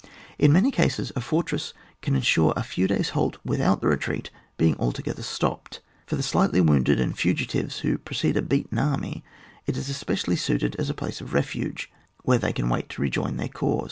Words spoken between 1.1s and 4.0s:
a fortress can ensure a few days' halt without the